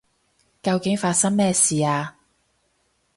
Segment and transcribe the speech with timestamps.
[0.63, 2.17] 究竟發生咩事啊？